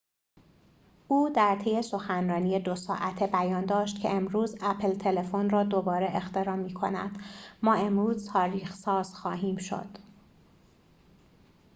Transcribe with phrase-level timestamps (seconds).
[1.07, 6.55] او در طی سخنرانی ۲ ساعته بیان داشت که امروز اپل تلفن را دوباره اختراع
[6.55, 7.17] می کند
[7.63, 9.97] ما امروز تاریخ ساز خواهیم شد